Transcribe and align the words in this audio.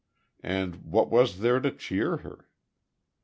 And 0.41 0.77
what 0.77 1.11
was 1.11 1.41
there 1.41 1.59
to 1.59 1.69
cheer 1.69 2.17
her? 2.25 2.49